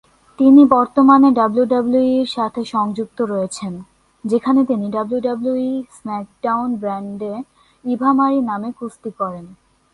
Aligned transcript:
তিনি 0.39 0.61
বর্তমানে 0.65 1.27
ডাব্লিউডাব্লিউইর 1.31 2.27
সাথে 2.27 2.61
সংযুক্ত 2.65 3.19
রয়েছেন, 3.31 3.73
যেখানে 4.23 4.61
তিনি 4.65 4.85
ডাব্লিউডাব্লিউই 4.91 5.71
স্ম্যাকডাউন 5.97 6.69
ব্র্যান্ডে 6.75 7.33
ইভা 7.85 8.09
মারি 8.13 8.39
নামে 8.41 8.69
কুস্তি 8.71 9.11
করেন। 9.19 9.45